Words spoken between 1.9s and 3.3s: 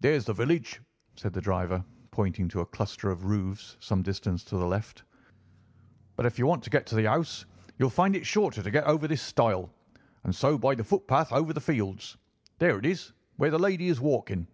pointing to a cluster of